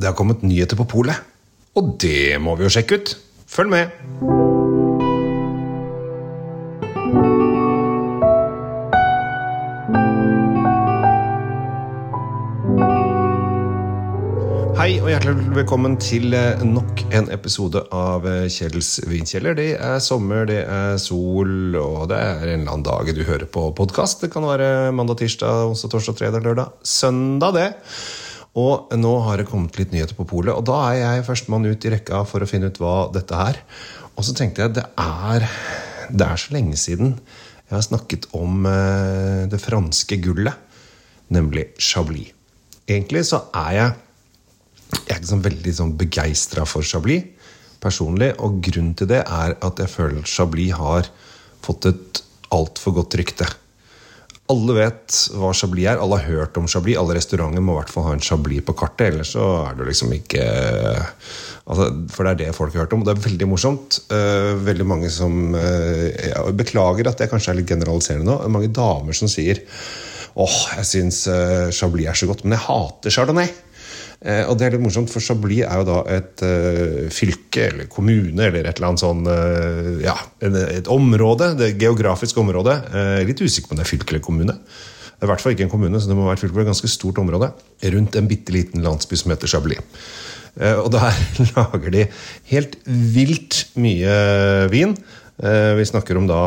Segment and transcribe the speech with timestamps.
[0.00, 1.16] Det har kommet nyheter på polet.
[1.76, 3.10] Og det må vi jo sjekke ut.
[3.50, 3.90] Følg med!
[14.80, 19.58] Hei og hjertelig velkommen til eh, nok en episode av eh, Kjells vinkjeller.
[19.58, 23.44] Det er sommer, det er sol, og det er en eller annen dag du hører
[23.44, 24.24] på podkast.
[24.24, 27.68] Det kan være mandag, tirsdag, onsdag, torsdag, fredag, lørdag, søndag, det.
[28.58, 31.84] Og nå har det kommet litt nyheter på polet, og da er jeg førstemann ut
[31.86, 33.60] i rekka for å finne ut hva dette er.
[34.16, 35.46] Og så tenkte jeg det er,
[36.10, 37.14] det er så lenge siden
[37.70, 40.56] jeg har snakket om eh, det franske gullet,
[41.30, 42.32] nemlig Chablis.
[42.90, 43.98] Egentlig så er jeg
[44.90, 47.28] jeg er ikke sånn veldig sånn begeistra for Chablis
[47.82, 48.32] personlig.
[48.42, 51.08] Og grunnen til det er at jeg føler Chablis har
[51.64, 52.22] fått et
[52.54, 53.46] altfor godt rykte.
[54.50, 56.00] Alle vet hva Chablis er.
[56.02, 56.98] Alle har hørt om Chablis.
[56.98, 59.12] Alle restauranter må i hvert fall ha en Chablis på kartet.
[59.12, 60.44] Ellers så er det liksom ikke
[61.70, 63.04] altså, For det er det folk har hørt om.
[63.04, 64.00] Og det er veldig morsomt.
[64.10, 68.38] Uh, veldig mange som uh, Jeg beklager at jeg kanskje er litt generaliserende nå.
[68.52, 69.62] Mange damer som sier
[70.30, 73.50] åh, oh, jeg syns uh, Chablis er så godt, men jeg hater Chardonnay.
[74.20, 77.86] Eh, og det er litt morsomt, for Chablis er jo da et uh, fylke eller
[77.88, 81.54] kommune eller et eller annet sånn uh, Ja, et område.
[81.56, 82.76] Det geografiske området.
[83.28, 84.56] Litt usikker på om det er fylke eller kommune.
[84.56, 86.64] Det er i hvert fall ikke en kommune, så det må være et fylke på
[86.64, 87.50] et ganske stort område.
[87.94, 89.80] Rundt en bitte liten landsby som heter Chablis.
[90.80, 91.16] Og der
[91.54, 92.06] lager de
[92.52, 94.14] helt vilt mye
[94.72, 94.96] vin.
[95.40, 96.40] Vi snakker om da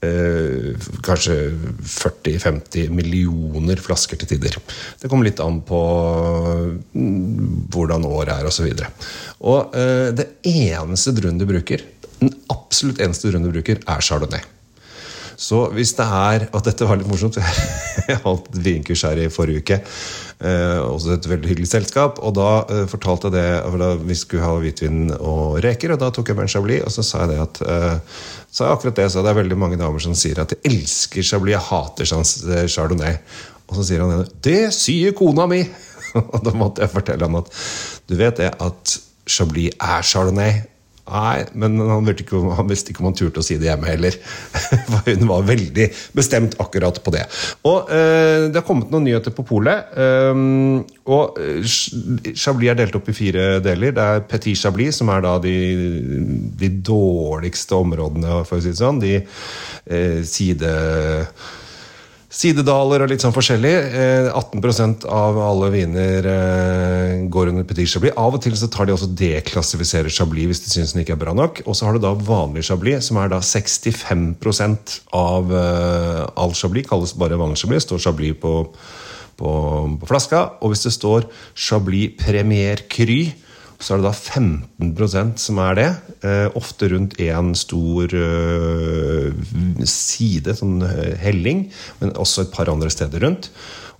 [0.00, 1.34] Eh, kanskje
[1.84, 4.56] 40-50 millioner flasker til tider.
[4.96, 5.80] Det kommer litt an på
[6.94, 8.70] mm, hvordan året er osv.
[8.70, 8.88] Og, så
[9.52, 11.84] og eh, det eneste druen du bruker,
[12.22, 14.40] den absolutt eneste druen du bruker, er chardonnay.
[15.40, 17.38] Så hvis det er Og dette var litt morsomt.
[18.10, 19.78] Jeg holdt vinkurs her i forrige uke.
[20.40, 22.20] Eh, også et veldig hyggelig selskap.
[22.24, 25.94] Og da eh, fortalte jeg det for da vi skulle ha hvitvin og reker.
[25.94, 28.72] Og da tok jeg med en chablis, og så sa jeg det at eh, sa
[28.72, 31.68] akkurat det, så det er veldig mange damer som sier at de elsker chablis, jeg
[31.68, 33.20] hater eh, chardonnay.
[33.68, 35.62] Og så sier han det sier kona mi!
[36.32, 37.52] og da måtte jeg fortelle han at
[38.10, 38.96] du vet det at
[39.30, 40.64] chablis er chardonnay.
[41.10, 44.16] Nei, men han, ikke, han, visste ikke om han turte å si det hjemme heller.
[44.90, 47.24] For hun var veldig bestemt akkurat på det.
[47.66, 49.90] Og eh, Det har kommet noen nyheter på polet.
[49.96, 53.94] Um, og eh, Chablis er delt opp i fire deler.
[53.96, 55.56] Det er Petit Chablis, som er da de,
[56.60, 59.02] de dårligste områdene, for å si det sånn.
[59.02, 60.76] De eh, side
[62.30, 63.72] sidedaler og litt sånn forskjellig.
[64.30, 68.14] 18 eh, av alle viner eh, går under petit chablis.
[68.14, 71.22] Av og til så tar de også deklassifiserer chablis hvis de syns den ikke er
[71.24, 71.62] bra nok.
[71.66, 74.30] Og så har du da vanlig chablis, som er da 65
[75.16, 76.86] av eh, all chablis.
[76.90, 77.88] Kalles bare vanlig chablis.
[77.88, 78.56] Står chablis på,
[79.40, 79.52] på,
[79.98, 80.46] på flaska.
[80.62, 81.26] Og hvis det står
[81.58, 83.24] chablis premier cry
[83.80, 85.88] så er det da 15% som er det.
[86.28, 89.30] Eh, ofte rundt én stor eh,
[89.88, 91.64] side, sånn eh, helling,
[92.02, 93.48] men også et par andre steder rundt.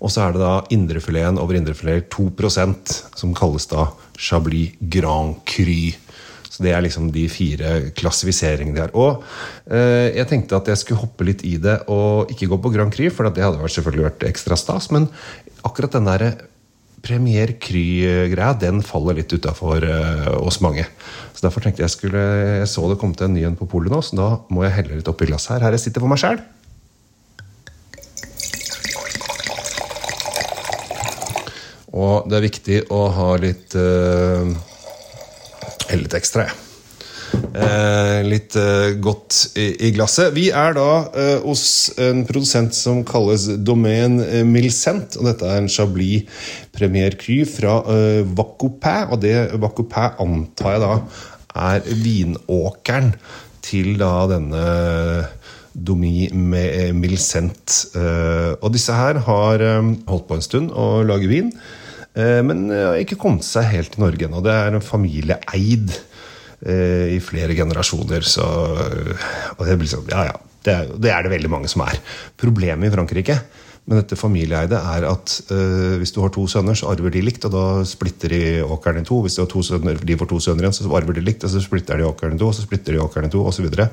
[0.01, 3.89] Og så er det da indrefileten over indrefilet 2% som kalles da
[4.21, 5.93] Chablis Grand Cru.
[6.51, 8.95] Så Det er liksom de fire klassifiseringene de har.
[8.97, 9.25] Og
[9.71, 12.93] eh, jeg tenkte at jeg skulle hoppe litt i det og ikke gå på Grand
[12.93, 14.91] Cru, for det hadde selvfølgelig vært ekstra stas.
[14.93, 15.09] Men
[15.65, 16.27] akkurat den der
[17.05, 20.85] Premier Kry-greia den faller litt utafor uh, oss mange.
[21.35, 22.23] Så Derfor tenkte jeg skulle,
[22.61, 24.77] jeg så det kom til en ny en på polet nå, så da må jeg
[24.77, 25.67] helle litt oppi glasset her.
[25.67, 26.43] Her jeg sitter for meg sjæl.
[31.91, 34.51] Og det er viktig å ha litt uh,
[35.91, 36.70] litt ekstra, jeg.
[37.51, 40.31] Eh, litt eh, godt i, i, glasset.
[40.37, 45.19] Vi er da eh, hos en produsent som kalles Domaine eh, Milcent.
[45.19, 46.29] Og dette er en Chablis
[46.77, 49.11] Premier Cru fra eh, Vacopin.
[49.11, 50.95] Og det Vacopin antar jeg da
[51.75, 53.15] er vinåkeren
[53.67, 54.65] til da denne
[55.75, 57.81] Domi med Milcent.
[57.99, 61.51] Eh, og disse her har eh, holdt på en stund å lage vin.
[62.11, 64.41] Men har ikke kommet seg helt til Norge ennå.
[64.43, 68.27] Det er en familieeid Eh, i flere generasjoner.
[68.27, 70.37] Så, og det, liksom, ja, ja,
[70.67, 72.01] det, er, det, er, det veldig mange som er.
[72.41, 73.39] Problemet i Frankrike
[73.89, 77.47] med dette familieeide er at uh, hvis du har to sønner, så arver de likt,
[77.49, 79.23] og da splitter de åkeren i to.
[79.25, 81.99] Hvis to sønner, de får to sønner igjen, så arver de likt, og så splitter
[81.99, 83.43] de åkeren i to, og så splitter de åkeren i to.
[83.43, 83.89] Og, så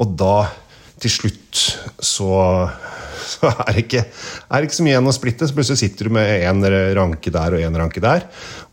[0.00, 0.34] og da,
[1.00, 1.62] til slutt,
[2.02, 2.30] så
[3.30, 4.04] så er det ikke,
[4.50, 5.48] er ikke så mye igjen å splitte.
[5.48, 6.64] Så plutselig sitter du med en
[6.98, 8.26] ranke der og en ranke der.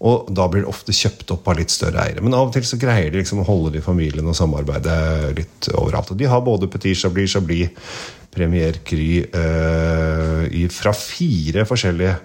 [0.07, 2.23] Og da blir det ofte kjøpt opp av litt større eiere.
[2.25, 4.95] Men av og til så greier de liksom å holde det i familien og samarbeide
[5.37, 6.13] litt overalt.
[6.13, 7.91] Og de har både Petit Chablis, Chablis,
[8.37, 12.17] Premier Cry eh, fra fire forskjellige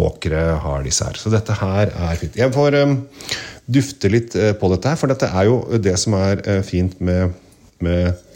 [0.00, 1.18] åkre har disse her.
[1.18, 2.38] Så dette her er fint.
[2.38, 2.96] Jeg får um,
[3.70, 7.00] dufte litt uh, på dette her, for dette er jo det som er uh, fint
[7.04, 7.34] med,
[7.84, 8.26] med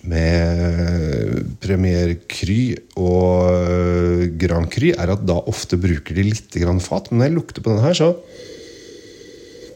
[0.00, 1.09] med
[1.70, 7.10] Premier Cry og Grand Cry, er at da ofte bruker de litt fat.
[7.10, 8.10] Men når jeg lukter på denne her, så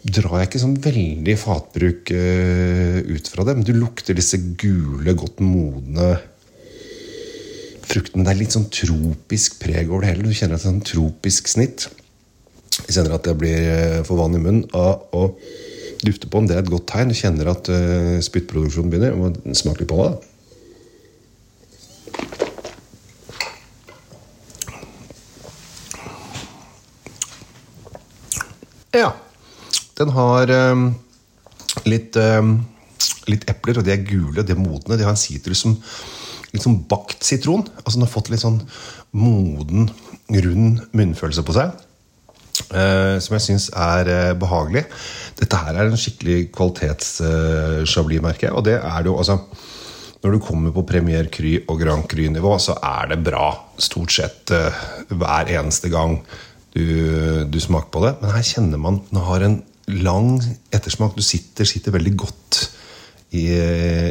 [0.05, 3.57] drar jeg ikke sånn veldig fatbruk uh, ut fra det.
[3.57, 6.17] Men du lukter disse gule, godt modne
[7.85, 8.27] fruktene.
[8.27, 10.27] Det er litt sånn tropisk preg over det hele.
[10.27, 11.89] Du kjenner et sånn tropisk snitt.
[12.89, 15.29] Jeg kjenner at jeg blir eh, for vann i munnen av å
[16.05, 16.51] dufte på den.
[16.51, 17.15] Det er et godt tegn.
[17.15, 17.71] Du kjenner at
[18.27, 19.15] spyttproduksjonen begynner.
[19.17, 20.34] må smake litt på det.
[28.95, 29.11] Ja.
[29.99, 30.85] Den har um,
[31.87, 32.59] litt, um,
[33.31, 34.99] litt epler, og de er gule, og de er modne.
[34.99, 35.75] De har en sitrus som
[36.55, 37.67] litt sånn bakt sitron.
[37.83, 38.61] Altså Den har fått litt sånn
[39.19, 39.91] moden,
[40.31, 41.75] rund munnfølelse på seg.
[42.71, 44.85] Uh, som jeg syns er uh, behagelig.
[45.41, 48.51] Dette her er en skikkelig kvalitets-chablis-merke.
[48.53, 49.41] Eh, og det er det jo altså
[50.23, 54.53] Når du kommer på Premier Cry og Grand Cry-nivå, så er det bra stort sett
[55.11, 56.15] hver eneste gang
[56.75, 58.15] du, du, smaker på det.
[58.21, 59.61] Men her kjenner man den har en
[60.05, 60.39] lang
[60.75, 61.15] ettersmak.
[61.17, 62.65] Du sitter, sitter veldig godt
[63.35, 63.47] i,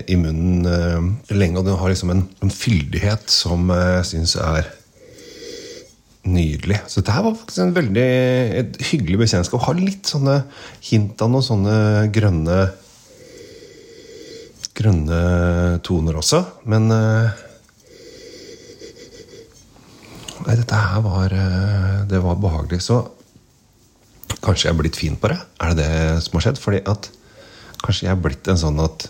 [0.08, 1.60] i munnen uh, lenge.
[1.60, 4.70] Og den har liksom en, en fyldighet som jeg uh, syns er
[6.24, 6.80] nydelig.
[6.88, 8.08] Så dette var faktisk en veldig
[8.62, 9.66] et hyggelig bekjentskap.
[9.66, 10.40] Har litt sånne
[10.88, 11.78] hint av noen sånne
[12.16, 12.62] grønne
[14.74, 15.20] grønne
[15.86, 16.42] toner også.
[16.72, 17.44] Men uh,
[20.44, 22.82] Nei, dette her var, uh, det var behagelig.
[22.84, 23.00] Så
[24.44, 25.40] kanskje jeg er blitt fin på det?
[25.64, 26.62] Er det det som har skjedd?
[26.62, 27.10] Fordi at
[27.84, 29.10] kanskje jeg er blitt en sånn at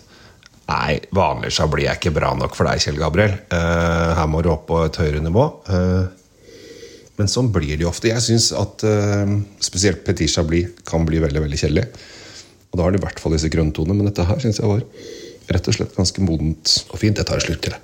[0.64, 3.34] Nei, vanlig så blir jeg ikke bra nok for deg, Kjell Gabriel.
[3.52, 5.42] Uh, her må du opp på et høyere nivå.
[5.68, 6.06] Uh,
[7.18, 8.08] men sånn blir det jo ofte.
[8.08, 9.28] Jeg syns at uh,
[9.62, 11.84] spesielt Petit Chablis kan bli veldig veldig kjedelig.
[12.72, 14.80] Og da har de i hvert fall disse grønntonene, men dette her syns jeg var
[15.54, 17.20] rett og slett ganske modent og fint.
[17.20, 17.82] Jeg tar slutt til, det.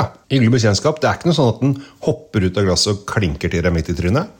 [0.00, 1.00] Ja, hyggelig bekjentskap.
[1.00, 1.74] Det er ikke noe sånn at den
[2.06, 4.36] hopper ut av glasset og klinker til deg midt i trynet.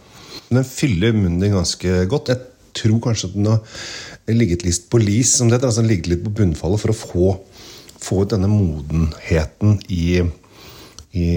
[0.51, 2.33] Den fyller munnen din ganske godt.
[2.33, 2.43] Jeg
[2.79, 3.61] tror kanskje at den har
[4.31, 5.71] ligget litt på lis, som det heter.
[5.71, 7.33] Altså ligget litt på bunnfallet for å få,
[8.01, 10.23] få ut denne modenheten i,
[11.19, 11.29] i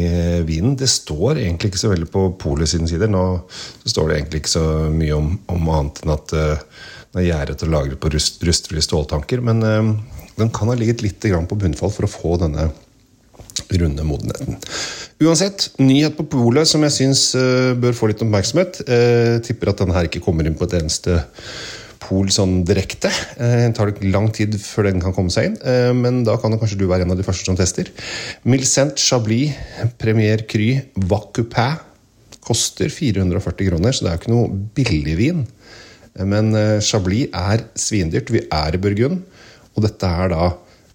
[0.46, 0.78] vinen.
[0.80, 3.10] Det står egentlig ikke så veldig på polet sine sider.
[3.10, 3.26] Nå
[3.86, 7.66] står det egentlig ikke så mye om, om annet enn at uh, den er gjæret
[7.66, 9.42] og lagret på rust, rustfrie ståltanker.
[9.46, 9.94] Men uh,
[10.38, 12.70] den kan ha ligget litt på bunnfall for å få denne
[13.82, 14.58] runde modenheten.
[15.24, 18.84] Uansett, nyhet på polet som jeg syns uh, bør få litt oppmerksomhet.
[18.88, 21.22] Jeg tipper at denne her ikke kommer inn på et eneste
[22.04, 23.12] pol sånn direkte.
[23.38, 25.58] Uh, det tar lang tid før den kan komme seg inn,
[26.00, 27.92] men da kan det kanskje du være en av de første som tester.
[28.50, 29.56] Milcent Chablis
[30.02, 30.76] Premier Cry
[31.10, 31.80] Vacupin
[32.44, 35.46] koster 440 kroner, så det er jo ikke noe billig vin.
[36.28, 36.52] Men
[36.84, 38.34] Chablis er svindyrt.
[38.36, 39.24] Vi er i Burgund,
[39.74, 40.50] og dette er da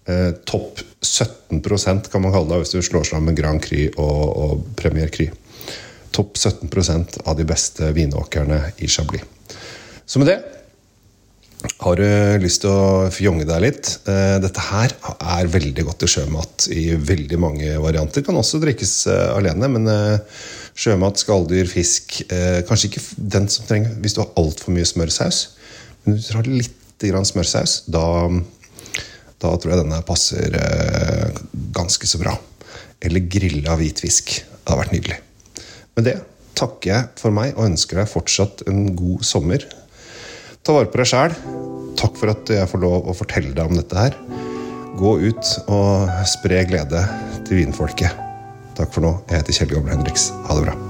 [0.09, 4.63] eh, topp 17% kan man kalle det hvis du slår sammen Grand Cru og, og
[4.79, 5.29] Premier Cru.
[6.15, 9.23] Topp 17% av de beste vinåkrene i Chablis.
[10.09, 10.39] Så med det
[11.83, 12.05] har du
[12.39, 13.89] lyst til å fjonge deg litt?
[14.07, 18.23] Eh, dette her er veldig godt til sjømat i veldig mange varianter.
[18.23, 20.39] Kan også drikkes eh, alene, men eh,
[20.79, 22.21] sjømat, skalldyr, fisk
[22.69, 23.03] Kanskje ikke
[23.35, 25.41] den som trenger hvis du har altfor mye smørsaus.
[26.05, 28.05] Men du har litt smørsaus, da
[29.39, 31.39] da tror jeg denne passer eh,
[31.75, 32.35] ganske så bra.
[32.99, 34.35] Eller grilla hvitfisk.
[34.43, 35.19] Det hadde vært nydelig.
[35.95, 36.17] Med det
[36.59, 39.63] takker jeg for meg og ønsker deg fortsatt en god sommer.
[40.63, 41.37] Ta vare på deg sjæl.
[41.99, 44.19] Takk for at jeg får lov å fortelle deg om dette her.
[44.99, 47.05] Gå ut og spre glede
[47.47, 48.27] til vinfolket.
[48.79, 49.15] Takk for nå.
[49.31, 50.31] Jeg heter Kjell Gamle Henriks.
[50.47, 50.88] Ha det bra.